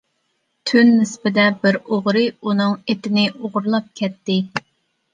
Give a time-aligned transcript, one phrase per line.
[0.71, 4.43] تۈن نىسبىدە بىر ئوغرى ئۇنىڭ ئېتىنى ئوغرىلاپ كەتتى.